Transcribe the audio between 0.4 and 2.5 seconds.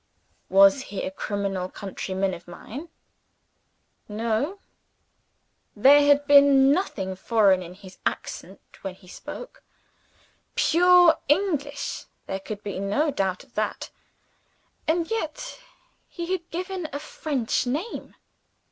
_Was he a criminal countryman of